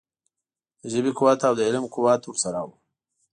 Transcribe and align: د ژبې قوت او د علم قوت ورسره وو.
د 0.81 0.83
ژبې 0.93 1.11
قوت 1.17 1.39
او 1.47 1.53
د 1.57 1.61
علم 1.67 1.83
قوت 1.93 2.21
ورسره 2.25 2.59
وو. 2.67 2.75